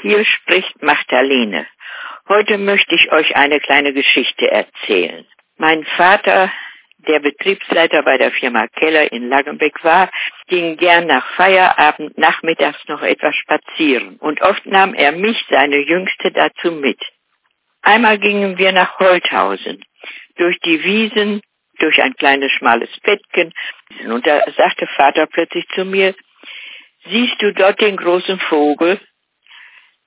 [0.00, 1.66] Hier spricht Magdalene.
[2.28, 5.26] Heute möchte ich euch eine kleine Geschichte erzählen.
[5.56, 6.52] Mein Vater,
[6.98, 10.08] der Betriebsleiter bei der Firma Keller in Langenbeck war,
[10.46, 16.30] ging gern nach Feierabend nachmittags noch etwas spazieren und oft nahm er mich, seine Jüngste,
[16.30, 17.00] dazu mit.
[17.82, 19.84] Einmal gingen wir nach Holthausen,
[20.36, 21.40] durch die Wiesen,
[21.80, 23.52] durch ein kleines schmales Bettchen
[24.04, 26.14] und da sagte Vater plötzlich zu mir,
[27.06, 29.00] siehst du dort den großen Vogel?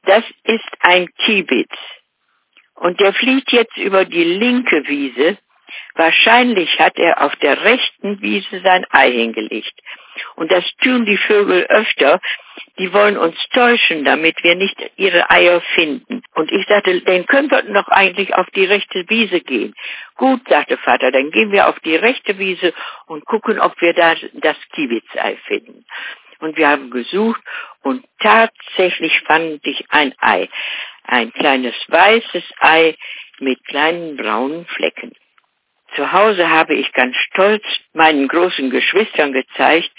[0.04, 1.71] Das ist ein Kiebitz.
[2.76, 5.38] Und der fliegt jetzt über die linke Wiese.
[5.95, 9.73] Wahrscheinlich hat er auf der rechten Wiese sein Ei hingelegt.
[10.35, 12.20] Und das tun die Vögel öfter.
[12.77, 16.23] Die wollen uns täuschen, damit wir nicht ihre Eier finden.
[16.34, 19.73] Und ich sagte, dann können wir doch eigentlich auf die rechte Wiese gehen.
[20.15, 22.73] Gut, sagte Vater, dann gehen wir auf die rechte Wiese
[23.05, 25.85] und gucken, ob wir da das Kiebitzei finden
[26.41, 27.41] und wir haben gesucht
[28.21, 30.49] tatsächlich fand ich ein Ei.
[31.03, 32.95] Ein kleines weißes Ei
[33.39, 35.13] mit kleinen braunen Flecken.
[35.96, 39.91] Zu Hause habe ich ganz stolz meinen großen Geschwistern gezeigt,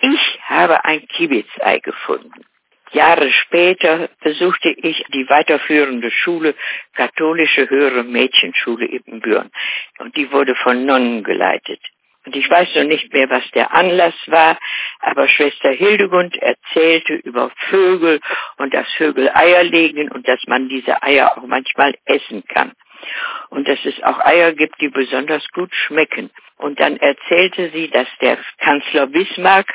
[0.00, 2.44] ich habe ein Kibitzei gefunden.
[2.92, 6.54] Jahre später besuchte ich die weiterführende Schule,
[6.94, 9.50] katholische höhere Mädchenschule Ippenbüren.
[9.98, 11.80] Und die wurde von Nonnen geleitet.
[12.26, 14.58] Und ich weiß noch nicht mehr, was der Anlass war,
[15.00, 18.20] aber Schwester Hildegund erzählte über Vögel
[18.56, 22.72] und dass Vögel Eier legen und dass man diese Eier auch manchmal essen kann.
[23.50, 26.30] Und dass es auch Eier gibt, die besonders gut schmecken.
[26.56, 29.66] Und dann erzählte sie, dass der Kanzler Bismarck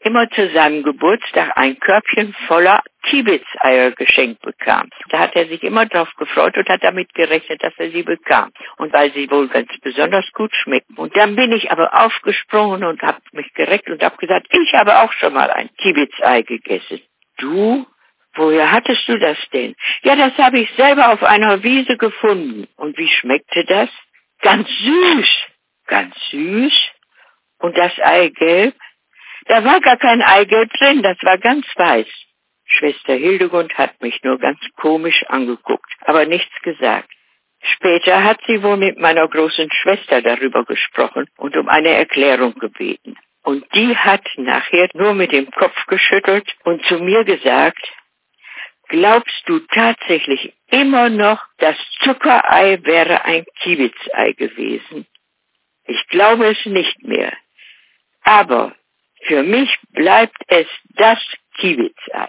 [0.00, 4.88] immer zu seinem Geburtstag ein Körbchen voller Kibitzeier geschenkt bekam.
[5.10, 8.50] Da hat er sich immer drauf gefreut und hat damit gerechnet, dass er sie bekam.
[8.78, 10.94] Und weil sie wohl ganz besonders gut schmecken.
[10.96, 14.98] Und dann bin ich aber aufgesprungen und habe mich gereckt und habe gesagt, ich habe
[15.00, 17.00] auch schon mal ein Kibitzei gegessen.
[17.38, 17.86] Du?
[18.36, 19.76] Woher hattest du das denn?
[20.02, 22.66] Ja, das habe ich selber auf einer Wiese gefunden.
[22.76, 23.88] Und wie schmeckte das?
[24.40, 25.28] Ganz süß.
[25.86, 26.90] Ganz süß.
[27.58, 28.74] Und das Eigelb?
[29.46, 32.08] Da war gar kein Eigelb drin, das war ganz weiß.
[32.74, 37.10] Schwester Hildegund hat mich nur ganz komisch angeguckt, aber nichts gesagt.
[37.62, 43.16] Später hat sie wohl mit meiner großen Schwester darüber gesprochen und um eine Erklärung gebeten.
[43.42, 47.80] Und die hat nachher nur mit dem Kopf geschüttelt und zu mir gesagt,
[48.88, 55.06] glaubst du tatsächlich immer noch, das Zuckerei wäre ein Kiebitzei gewesen?
[55.86, 57.32] Ich glaube es nicht mehr.
[58.22, 58.74] Aber
[59.22, 61.18] für mich bleibt es das
[61.58, 62.28] Kiebitzei.